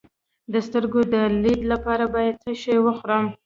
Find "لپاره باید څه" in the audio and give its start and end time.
1.71-2.51